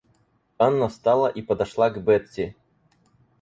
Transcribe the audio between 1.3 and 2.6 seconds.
подошла к Бетси.